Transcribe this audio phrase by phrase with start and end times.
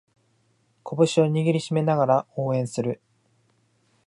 [0.83, 2.99] 拳を握りしめながら応援する